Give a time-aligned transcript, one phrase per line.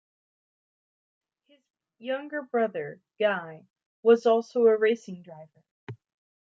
[1.47, 1.59] His
[1.99, 3.67] younger brother, Guy,
[4.01, 5.63] was also a racing driver.